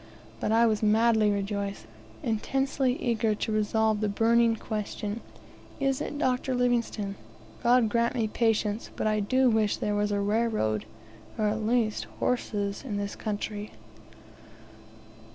But 0.39 0.51
I 0.51 0.65
was 0.65 0.81
madly 0.81 1.29
rejoiced; 1.29 1.85
intensely 2.23 2.99
eager 2.99 3.35
to 3.35 3.51
resolve 3.51 4.01
the 4.01 4.09
burning 4.09 4.55
question, 4.55 5.21
"Is 5.79 6.01
it 6.01 6.17
Dr. 6.17 6.53
David 6.53 6.63
Livingstone?" 6.63 7.15
God 7.61 7.87
grant 7.87 8.15
me 8.15 8.27
patience, 8.27 8.89
but 8.95 9.05
I 9.05 9.19
do 9.19 9.47
wish 9.47 9.77
there 9.77 9.93
was 9.93 10.11
a 10.11 10.19
railroad, 10.19 10.85
or, 11.37 11.49
at 11.49 11.61
least, 11.63 12.05
horses 12.19 12.83
in 12.83 12.97
this 12.97 13.15
country. 13.15 13.73